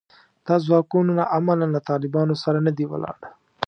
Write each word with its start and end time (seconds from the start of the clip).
دا 0.45 0.55
ځواکونه 0.65 1.23
عملاً 1.35 1.67
له 1.75 1.79
طالبانو 1.89 2.35
سره 2.43 2.57
نه 2.65 2.71
دي 2.77 2.85
ولاړ 2.91 3.17